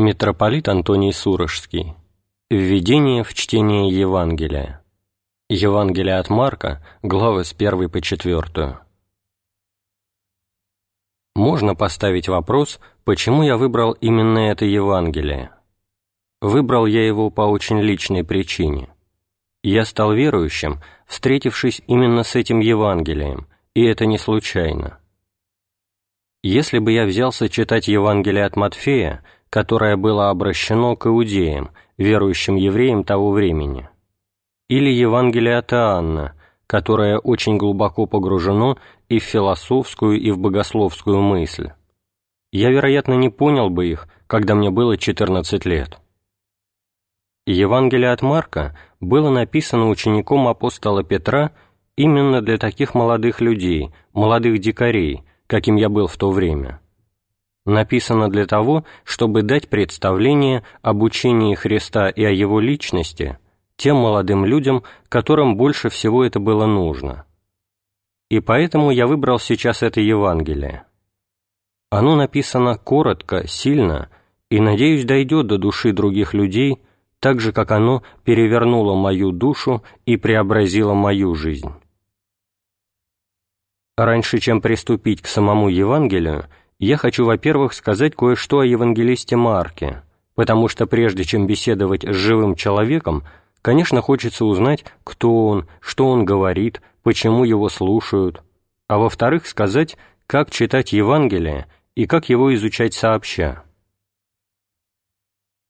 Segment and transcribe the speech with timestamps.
[0.00, 1.96] Митрополит Антоний Сурожский.
[2.50, 4.84] Введение в чтение Евангелия.
[5.48, 8.78] Евангелие от Марка, главы с 1 по 4.
[11.34, 15.50] Можно поставить вопрос, почему я выбрал именно это Евангелие.
[16.40, 18.90] Выбрал я его по очень личной причине.
[19.64, 25.00] Я стал верующим, встретившись именно с этим Евангелием, и это не случайно.
[26.44, 33.04] Если бы я взялся читать Евангелие от Матфея, которое было обращено к иудеям, верующим евреям
[33.04, 33.88] того времени,
[34.68, 36.34] или Евангелие от Иоанна,
[36.66, 38.76] которое очень глубоко погружено
[39.08, 41.70] и в философскую, и в богословскую мысль.
[42.52, 45.98] Я, вероятно, не понял бы их, когда мне было 14 лет.
[47.46, 51.52] Евангелие от Марка было написано учеником апостола Петра
[51.96, 56.80] именно для таких молодых людей, молодых дикарей, каким я был в то время
[57.68, 63.38] написано для того, чтобы дать представление об учении Христа и о Его личности
[63.78, 67.24] тем молодым людям, которым больше всего это было нужно.
[68.28, 70.84] И поэтому я выбрал сейчас это Евангелие.
[71.88, 74.10] Оно написано коротко, сильно,
[74.50, 76.82] и, надеюсь, дойдет до души других людей,
[77.20, 81.72] так же, как оно перевернуло мою душу и преобразило мою жизнь.
[83.96, 86.46] Раньше, чем приступить к самому Евангелию,
[86.78, 90.02] я хочу, во-первых, сказать кое-что о евангелисте Марке,
[90.34, 93.24] потому что прежде чем беседовать с живым человеком,
[93.62, 98.42] конечно, хочется узнать, кто он, что он говорит, почему его слушают,
[98.86, 103.64] а во-вторых, сказать, как читать Евангелие и как его изучать сообща.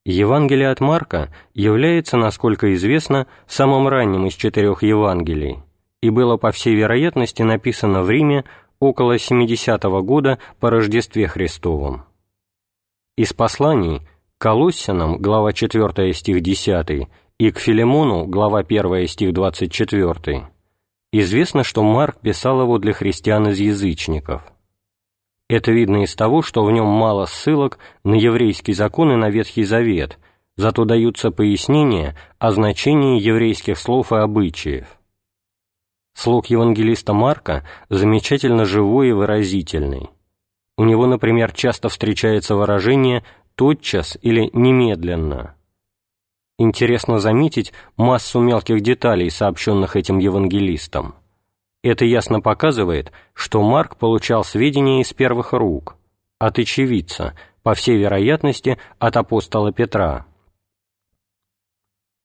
[0.04, 5.62] Евангелие от Марка является, насколько известно, самым ранним из четырех Евангелий
[6.00, 8.44] и было, по всей вероятности, написано в Риме
[8.80, 12.04] около 70 -го года по Рождестве Христовом.
[13.16, 20.48] Из посланий к Колоссянам, глава 4 стих 10, и к Филимону, глава 1 стих 24,
[21.12, 24.42] известно, что Марк писал его для христиан из язычников.
[25.48, 29.64] Это видно из того, что в нем мало ссылок на еврейский закон и на Ветхий
[29.64, 30.18] Завет,
[30.56, 34.97] зато даются пояснения о значении еврейских слов и обычаев.
[36.20, 40.10] Слог евангелиста Марка замечательно живой и выразительный.
[40.76, 43.22] У него, например, часто встречается выражение
[43.54, 45.54] «тотчас» или «немедленно».
[46.58, 51.14] Интересно заметить массу мелких деталей, сообщенных этим евангелистом.
[51.84, 55.98] Это ясно показывает, что Марк получал сведения из первых рук,
[56.40, 60.26] от очевидца, по всей вероятности, от апостола Петра.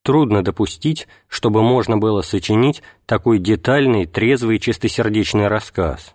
[0.03, 6.13] Трудно допустить, чтобы можно было сочинить такой детальный, трезвый, чистосердечный рассказ.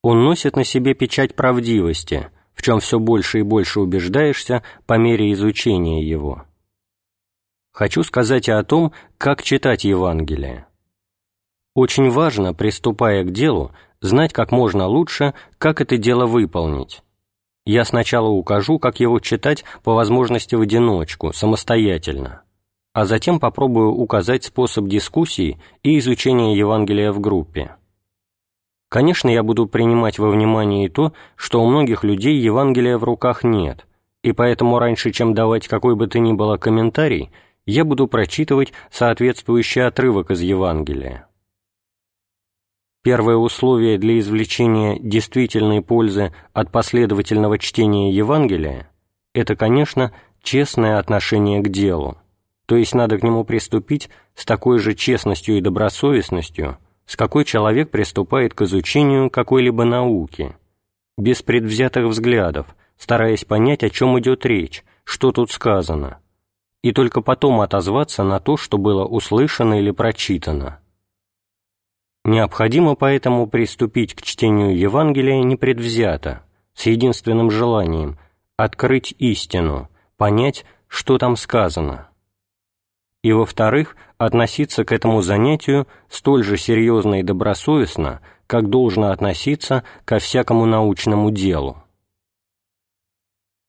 [0.00, 5.32] Он носит на себе печать правдивости, в чем все больше и больше убеждаешься по мере
[5.32, 6.44] изучения его.
[7.72, 10.66] Хочу сказать о том, как читать Евангелие.
[11.74, 17.02] Очень важно, приступая к делу, знать как можно лучше, как это дело выполнить.
[17.66, 22.42] Я сначала укажу, как его читать по возможности в одиночку, самостоятельно
[22.92, 27.76] а затем попробую указать способ дискуссии и изучения Евангелия в группе.
[28.88, 33.44] Конечно, я буду принимать во внимание и то, что у многих людей Евангелия в руках
[33.44, 33.86] нет,
[34.22, 37.30] и поэтому раньше, чем давать какой бы то ни было комментарий,
[37.66, 41.28] я буду прочитывать соответствующий отрывок из Евангелия.
[43.02, 48.90] Первое условие для извлечения действительной пользы от последовательного чтения Евангелия–
[49.32, 50.12] это, конечно,
[50.42, 52.18] честное отношение к делу
[52.70, 57.90] то есть надо к нему приступить с такой же честностью и добросовестностью, с какой человек
[57.90, 60.54] приступает к изучению какой-либо науки,
[61.18, 66.20] без предвзятых взглядов, стараясь понять, о чем идет речь, что тут сказано,
[66.82, 70.78] и только потом отозваться на то, что было услышано или прочитано.
[72.24, 76.44] Необходимо поэтому приступить к чтению Евангелия непредвзято,
[76.74, 78.16] с единственным желанием–
[78.56, 82.09] открыть истину, понять, что там сказано
[83.22, 90.18] и, во-вторых, относиться к этому занятию столь же серьезно и добросовестно, как должно относиться ко
[90.18, 91.82] всякому научному делу.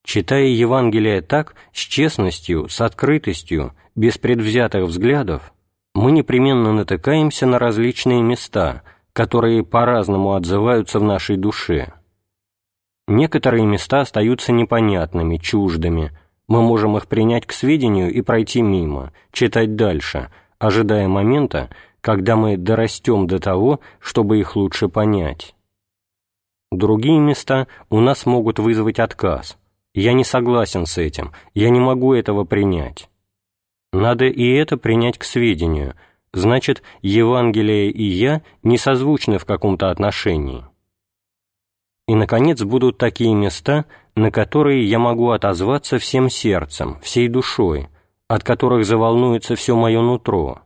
[0.03, 5.53] Читая Евангелие так, с честностью, с открытостью, без предвзятых взглядов,
[5.93, 8.83] мы непременно натыкаемся на различные места,
[9.13, 11.93] которые по-разному отзываются в нашей душе.
[13.07, 16.17] Некоторые места остаются непонятными, чуждыми,
[16.51, 21.69] мы можем их принять к сведению и пройти мимо, читать дальше, ожидая момента,
[22.01, 25.55] когда мы дорастем до того, чтобы их лучше понять.
[26.69, 29.57] Другие места у нас могут вызвать отказ,
[29.93, 33.09] Я не согласен с этим, я не могу этого принять.
[33.93, 35.95] Надо и это принять к сведению,
[36.33, 40.65] значит, Евангелие и я не созвучны в каком-то отношении.
[42.09, 47.89] И, наконец, будут такие места, на которые я могу отозваться всем сердцем, всей душой,
[48.27, 50.61] от которых заволнуется все мое нутро,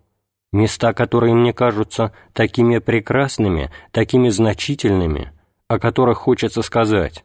[0.52, 5.32] места, которые мне кажутся такими прекрасными, такими значительными,
[5.68, 7.24] о которых хочется сказать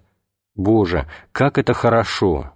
[0.54, 2.52] «Боже, как это хорошо!»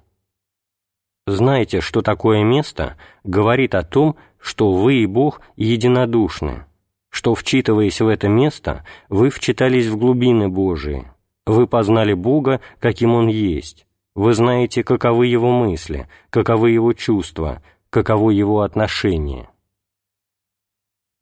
[1.26, 6.66] Знаете, что такое место говорит о том, что вы и Бог единодушны,
[7.08, 11.06] что, вчитываясь в это место, вы вчитались в глубины Божии,
[11.46, 18.30] вы познали Бога, каким Он есть, вы знаете, каковы Его мысли, каковы Его чувства, каково
[18.30, 19.48] Его отношение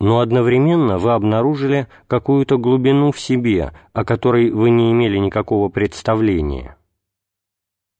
[0.02, 6.76] но одновременно вы обнаружили какую-то глубину в себе, о которой вы не имели никакого представления.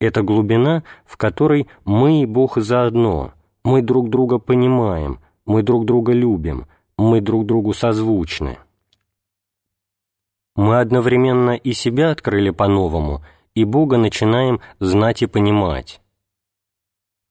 [0.00, 6.12] Это глубина, в которой мы и Бог заодно, мы друг друга понимаем, мы друг друга
[6.12, 6.66] любим,
[6.98, 8.58] мы друг другу созвучны.
[10.54, 13.22] Мы одновременно и себя открыли по-новому,
[13.54, 16.00] и Бога начинаем знать и понимать.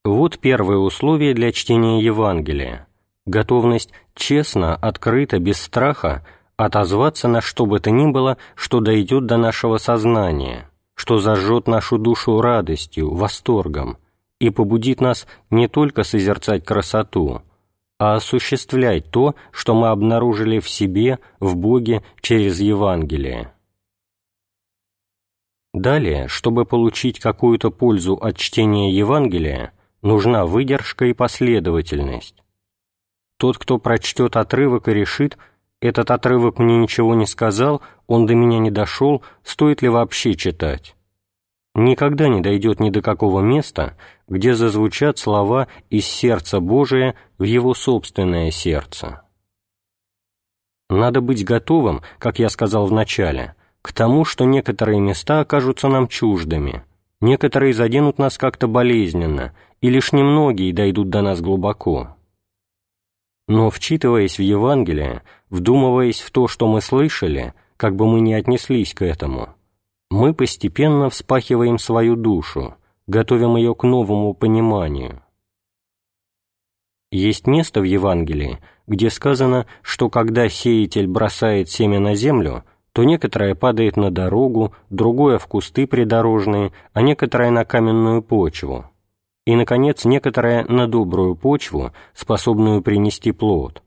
[0.03, 2.87] Вот первое условие для чтения Евангелия–
[3.25, 6.25] готовность честно, открыто, без страха
[6.57, 11.97] отозваться на что бы то ни было, что дойдет до нашего сознания, что зажжет нашу
[11.97, 13.97] душу радостью, восторгом
[14.39, 17.43] и побудит нас не только созерцать красоту,
[18.01, 23.53] а осуществлять то, что мы обнаружили в себе, в Боге через Евангелие.
[25.71, 32.41] Далее, чтобы получить какую-то пользу от чтения Евангелия, нужна выдержка и последовательность.
[33.37, 35.37] Тот, кто прочтет отрывок и решит,
[35.79, 40.95] этот отрывок мне ничего не сказал, он до меня не дошел, стоит ли вообще читать?
[41.83, 43.97] Никогда не дойдет ни до какого места,
[44.27, 49.23] где зазвучат слова из сердца Божия в его собственное сердце.
[50.91, 56.07] Надо быть готовым, как я сказал в начале, к тому, что некоторые места окажутся нам
[56.07, 56.83] чуждыми,
[57.19, 62.15] некоторые заденут нас как-то болезненно, и лишь немногие дойдут до нас глубоко.
[63.47, 68.93] Но, вчитываясь в Евангелие, вдумываясь в то, что мы слышали, как бы мы ни отнеслись
[68.93, 69.55] к этому,
[70.11, 72.75] мы постепенно вспахиваем свою душу,
[73.07, 75.23] готовим ее к новому пониманию.
[77.11, 83.55] Есть место в Евангелии, где сказано, что когда сеятель бросает семя на землю, то некоторое
[83.55, 88.85] падает на дорогу, другое в кусты придорожные, а некоторое на каменную почву
[89.45, 93.81] и, наконец, некоторая на добрую почву, способную принести плод.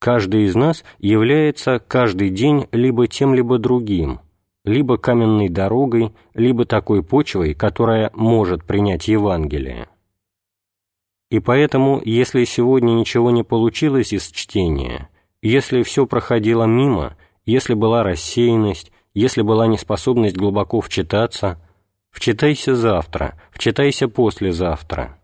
[0.00, 4.20] Каждый из нас является каждый день либо тем, либо другим,
[4.64, 9.88] либо каменной дорогой, либо такой почвой, которая может принять Евангелие.
[11.30, 15.08] И поэтому, если сегодня ничего не получилось из чтения,
[15.42, 17.16] если все проходило мимо,
[17.46, 21.60] если была рассеянность, если была неспособность глубоко вчитаться–
[22.10, 25.18] Вчитайся завтра, вчитайся послезавтра.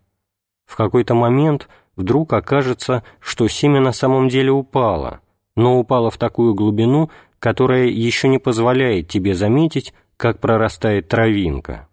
[0.66, 5.20] В какой-то момент вдруг окажется, что семя на самом деле упало,
[5.56, 7.10] но упало в такую глубину,
[7.46, 11.86] которая еще не позволяет тебе заметить, как прорастает травинка.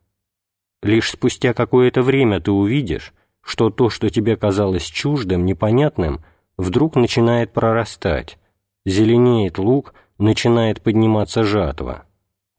[0.81, 6.25] Лишь спустя какое-то время ты увидишь, что то, что тебе казалось чуждым, непонятным,
[6.57, 8.39] вдруг начинает прорастать,
[8.83, 12.07] зеленеет лук, начинает подниматься жатва.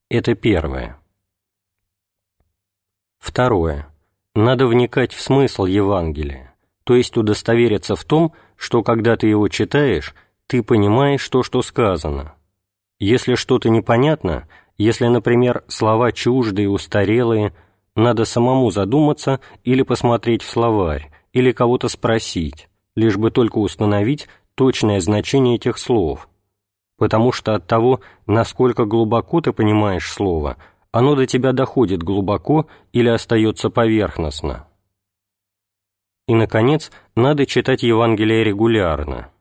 [0.09, 0.97] Это первое.
[3.19, 3.89] Второе.
[4.37, 6.55] Надо вникать в смысл Евангелия,
[6.85, 10.15] то есть удостовериться в том, что когда ты его читаешь,
[10.47, 12.37] ты понимаешь то, что сказано.
[12.99, 14.49] Если что-то непонятно,
[14.79, 17.55] если, например, слова чуждые, устарелые,
[17.97, 25.01] надо самому задуматься или посмотреть в словарь, или кого-то спросить, лишь бы только установить точное
[25.01, 26.29] значение этих слов,
[26.97, 30.57] потому что от того, насколько глубоко ты понимаешь слово–
[30.95, 34.69] оно до тебя доходит глубоко или остается поверхностно.
[36.29, 39.33] И, наконец, надо читать Евангелие регулярно.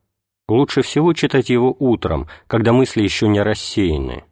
[0.48, 4.26] Лучше всего читать его утром, когда мысли еще не рассеяны.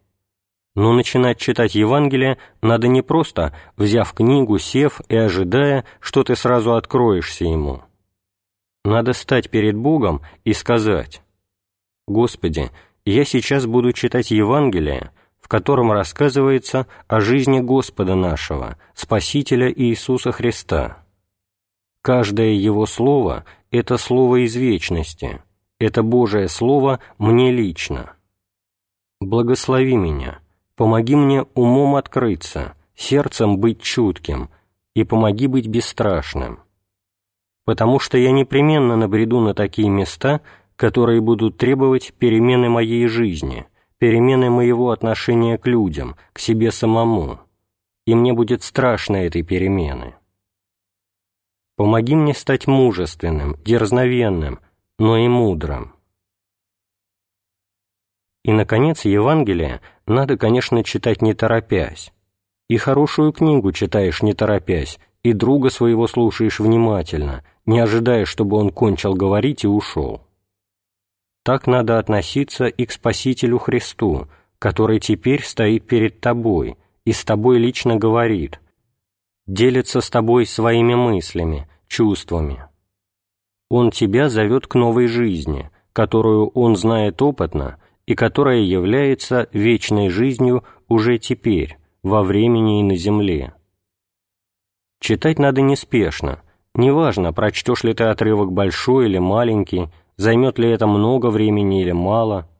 [0.74, 6.74] Но начинать читать Евангелие надо не просто, взяв книгу, сев и ожидая, что ты сразу
[6.74, 7.82] откроешься ему.
[8.84, 11.22] Надо стать перед Богом и сказать,
[12.08, 12.70] «Господи,
[13.04, 21.04] я сейчас буду читать Евангелие, в котором рассказывается о жизни Господа нашего, Спасителя Иисуса Христа.
[22.00, 25.42] Каждое Его слово– это слово из вечности,
[25.82, 28.14] это Божие Слово мне лично.
[29.20, 30.38] Благослови меня,
[30.76, 34.50] помоги мне умом открыться, сердцем быть чутким
[34.94, 36.60] и помоги быть бесстрашным.
[37.64, 40.40] Потому что я непременно набреду на такие места,
[40.76, 43.66] которые будут требовать перемены моей жизни,
[43.98, 47.40] перемены моего отношения к людям, к себе самому,
[48.06, 50.14] и мне будет страшно этой перемены.
[51.76, 54.60] Помоги мне стать мужественным, дерзновенным,
[55.02, 55.96] но и мудрым.
[58.44, 62.12] И, наконец, Евангелие надо, конечно, читать не торопясь.
[62.68, 68.70] И хорошую книгу читаешь не торопясь, и друга своего слушаешь внимательно, не ожидая, чтобы он
[68.70, 70.20] кончил говорить и ушел.
[71.42, 74.28] Так надо относиться и к Спасителю Христу,
[74.60, 78.60] который теперь стоит перед тобой и с тобой лично говорит,
[79.48, 82.68] делится с тобой своими мыслями, чувствами.
[83.74, 90.62] Он тебя зовет к новой жизни, которую он знает опытно и которая является вечной жизнью
[90.90, 93.54] уже теперь, во времени и на земле.
[95.00, 96.42] Читать надо неспешно,
[96.74, 99.88] неважно, прочтешь ли ты отрывок большой или маленький,
[100.18, 102.50] займет ли это много времени или мало.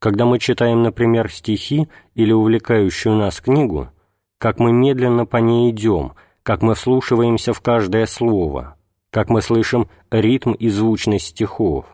[0.00, 3.90] Когда мы читаем, например, стихи или увлекающую нас книгу,
[4.38, 8.76] как мы медленно по ней идем, как мы вслушиваемся в каждое слово,
[9.12, 11.86] как мы слышим ритм и звучность стихов.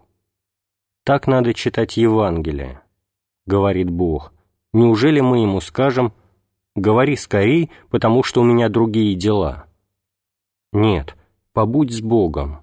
[1.05, 2.81] Так надо читать Евангелие,
[3.45, 4.33] говорит Бог.
[4.73, 6.15] Неужели мы ему скажем
[6.75, 9.67] «говори скорей, потому что у меня другие дела»?
[10.73, 11.15] Нет,
[11.53, 12.63] побудь с Богом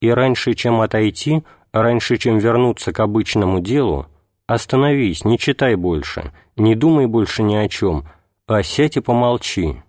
[0.00, 4.06] и раньше, чем отойти, раньше, чем вернуться к обычному делу,
[4.46, 8.04] остановись, не читай больше, не думай больше ни о чем,
[8.46, 9.82] а сядь и помолчи.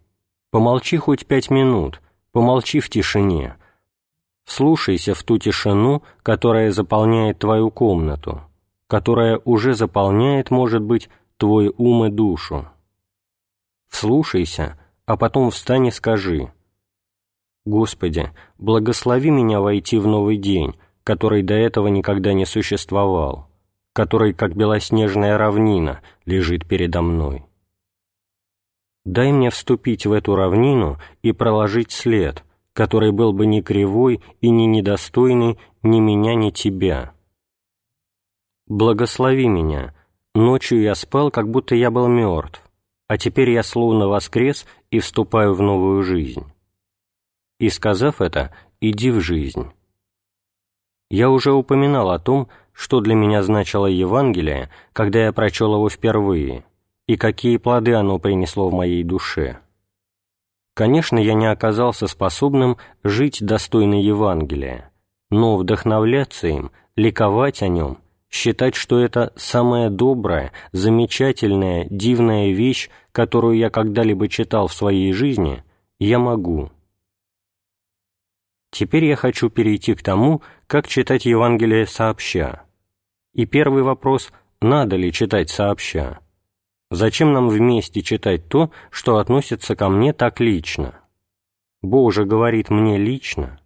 [0.52, 3.58] Помолчи хоть пять минут, помолчи в тишине.
[4.46, 8.42] Слушайся в ту тишину, которая заполняет твою комнату,
[8.88, 12.68] которая уже заполняет, может быть, твой ум и душу.
[13.90, 16.52] Вслушайся, а потом встань и скажи—
[17.66, 23.50] Господи, благослови меня войти в новый день, который до этого никогда не существовал,
[23.94, 27.46] который, как белоснежная равнина, лежит передо мной.
[29.06, 32.44] Дай мне вступить в эту равнину и проложить след,
[32.74, 37.14] который был бы не кривой и не недостойный ни меня, ни Тебя.
[38.68, 39.96] Благослови меня.
[40.34, 42.62] Ночью я спал, как будто я был мертв,
[43.08, 46.46] а теперь я словно воскрес и вступаю в новую жизнь
[47.62, 49.72] и, сказав это, иди в жизнь.
[51.12, 56.66] Я уже упоминал о том, что для меня значило Евангелие, когда я прочел его впервые,
[57.12, 59.60] и какие плоды оно принесло в моей душе.
[60.74, 64.94] Конечно, я не оказался способным жить достойно Евангелия,
[65.30, 67.98] но вдохновляться им, ликовать о нем,
[68.30, 75.66] считать, что это самая добрая, замечательная, дивная вещь, которую я когда-либо читал в своей жизни,
[76.00, 76.72] я могу.
[78.70, 82.64] Теперь я хочу перейти к тому, как читать Евангелие сообща.
[83.34, 86.21] И первый вопрос– надо ли читать сообща?
[86.92, 90.94] Зачем нам вместе читать то, что относится ко мне так лично?
[91.82, 93.60] Боже говорит мне лично.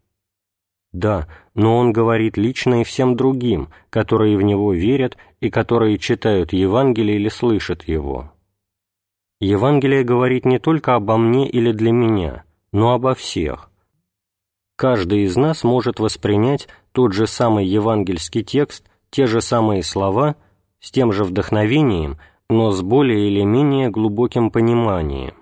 [0.93, 6.53] Да, но Он говорит лично и всем другим, которые в Него верят и которые читают
[6.53, 8.31] Евангелие или слышат Его.
[9.41, 13.69] Евангелие говорит не только обо мне или для меня, но обо всех–
[14.75, 20.35] каждый из нас может воспринять тот же самый евангельский текст, те же самые слова,
[20.79, 22.17] с тем же вдохновением,
[22.49, 25.35] но с более или менее глубоким пониманием.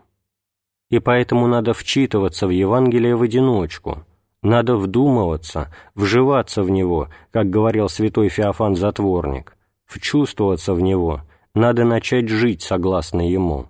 [0.90, 4.06] И поэтому надо вчитываться в Евангелие в одиночку,
[4.44, 11.22] надо вдумываться, вживаться в него, как говорил святой Феофан Затворник, вчувствоваться в него,
[11.56, 13.68] надо начать жить согласно ему.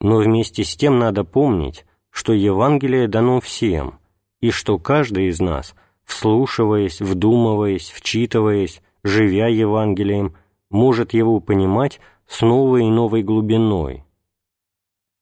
[0.00, 3.98] Но вместе с тем надо помнить, что Евангелие дано всем,
[4.40, 5.74] и что каждый из нас,
[6.04, 10.34] вслушиваясь, вдумываясь, вчитываясь, живя Евангелием,
[10.70, 14.04] может его понимать с новой и новой глубиной.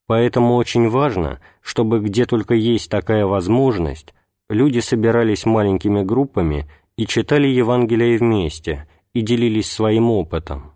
[0.07, 4.15] Поэтому очень важно, чтобы где только есть такая возможность,
[4.49, 10.73] люди собирались маленькими группами и читали Евангелие вместе и делились своим опытом.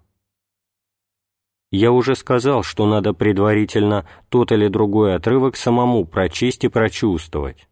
[1.70, 7.66] Я уже сказал, что надо предварительно тот или другой отрывок самому прочесть и прочувствовать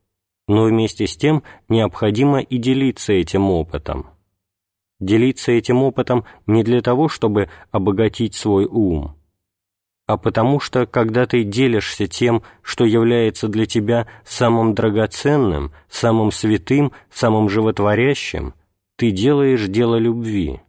[0.51, 4.11] но вместе с тем необходимо и делиться этим опытом.
[5.01, 9.17] Делиться этим опытом не для того, чтобы обогатить свой ум,
[10.11, 16.91] а потому что, когда ты делишься тем, что является для тебя самым драгоценным, самым святым,
[17.13, 18.55] самым животворящим,
[18.97, 20.63] ты делаешь дело любви.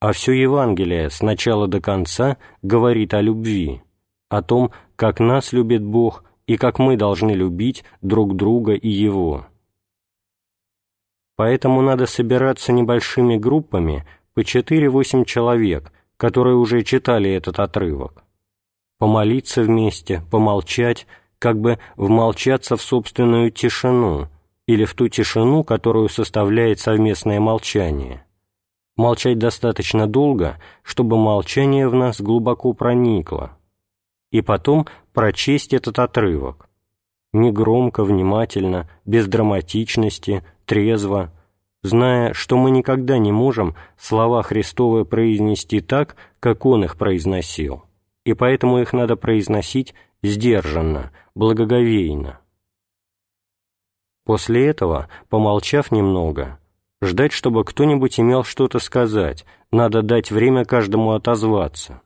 [0.00, 3.82] А все Евангелие с начала до конца говорит о любви,
[4.30, 9.46] о том, как нас любит Бог и как мы должны любить друг друга и Его.
[11.38, 14.04] Поэтому надо собираться небольшими группами
[14.34, 18.24] по 4-8 человек, которые уже читали этот отрывок.
[18.98, 21.06] Помолиться вместе, помолчать,
[21.38, 24.26] как бы вмолчаться в собственную тишину
[24.66, 28.26] или в ту тишину, которую составляет совместное молчание.
[28.96, 33.52] Молчать достаточно долго, чтобы молчание в нас глубоко проникло.
[34.32, 36.68] И потом прочесть этот отрывок.
[37.32, 41.30] Негромко, внимательно, без драматичности, трезво,
[41.82, 47.84] зная, что мы никогда не можем слова Христовы произнести так, как Он их произносил,
[48.24, 52.40] и поэтому их надо произносить сдержанно, благоговейно.
[54.24, 56.58] После этого, помолчав немного,
[57.00, 62.02] ждать, чтобы кто-нибудь имел что-то сказать, надо дать время каждому отозваться.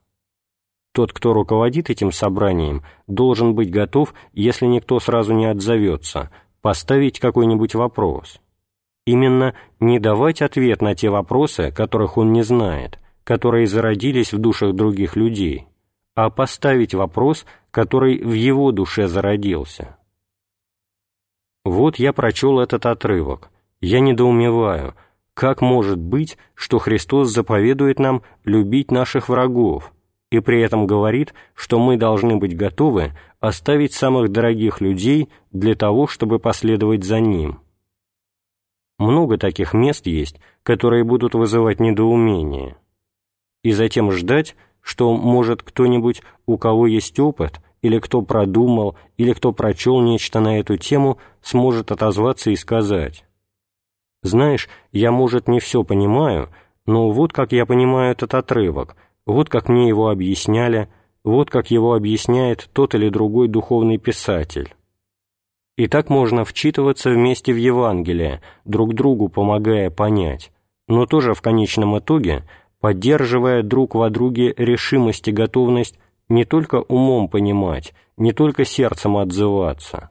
[0.92, 6.30] Тот, кто руководит этим собранием, должен быть готов, если никто сразу не отзовется,
[6.60, 8.40] поставить какой-нибудь вопрос.
[9.06, 14.74] Именно не давать ответ на те вопросы, которых он не знает, которые зародились в душах
[14.74, 15.66] других людей,
[16.14, 19.96] а поставить вопрос, который в его душе зародился.
[21.64, 23.50] Вот я прочел этот отрывок.
[23.80, 24.94] Я недоумеваю,
[25.34, 29.92] как может быть, что Христос заповедует нам любить наших врагов,
[30.32, 36.06] и при этом говорит, что мы должны быть готовы оставить самых дорогих людей для того,
[36.06, 37.60] чтобы последовать за Ним.
[38.98, 42.76] Много таких мест есть, которые будут вызывать недоумение.
[43.62, 49.52] И затем ждать, что, может, кто-нибудь, у кого есть опыт, или кто продумал, или кто
[49.52, 53.26] прочел нечто на эту тему, сможет отозваться и сказать
[54.22, 56.48] «Знаешь, я, может, не все понимаю,
[56.86, 58.96] но вот как я понимаю этот отрывок,
[59.26, 60.88] вот как мне его объясняли,
[61.24, 64.74] вот как его объясняет тот или другой духовный писатель».
[65.76, 70.52] И так можно вчитываться вместе в Евангелие, друг другу помогая понять,
[70.86, 72.44] но тоже в конечном итоге
[72.80, 80.10] поддерживая друг во друге решимость и готовность не только умом понимать, не только сердцем отзываться,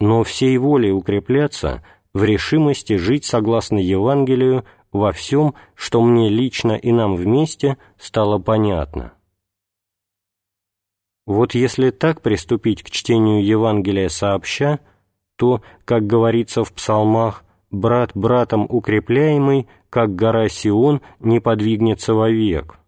[0.00, 1.84] но всей волей укрепляться
[2.14, 9.12] в решимости жить согласно Евангелию во всем, что мне лично и нам вместе стало понятно.
[11.26, 14.80] Вот если так приступить к чтению Евангелия сообща,
[15.36, 22.78] то, как говорится в псалмах, «брат братом укрепляемый, как гора Сион, не подвигнется вовек».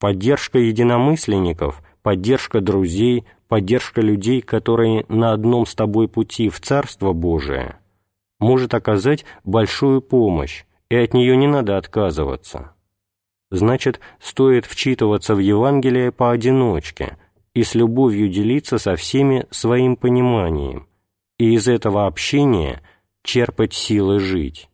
[0.00, 7.78] Поддержка единомысленников, поддержка друзей, поддержка людей, которые на одном с тобой пути в Царство Божие,
[8.38, 12.72] может оказать большую помощь, и от нее не надо отказываться.
[13.50, 17.16] Значит, стоит вчитываться в Евангелие поодиночке
[17.54, 20.86] и с любовью делиться со всеми своим пониманием,
[21.38, 22.82] и из этого общения
[23.22, 24.68] черпать силы жить.